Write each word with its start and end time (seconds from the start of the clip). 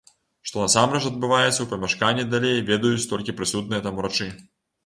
Што 0.51 0.61
насамрэч 0.63 1.01
адбываецца 1.09 1.53
ў 1.61 1.67
памяшканні 1.73 2.25
далей, 2.33 2.65
ведаюць 2.73 3.07
толькі 3.15 3.37
прысутныя 3.43 3.81
там 3.85 3.93
урачы. 4.01 4.33